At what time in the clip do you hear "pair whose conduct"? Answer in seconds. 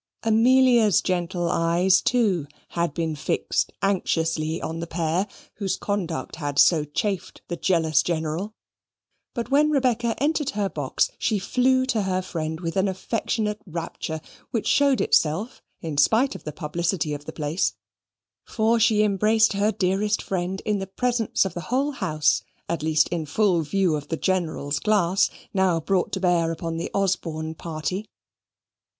4.87-6.37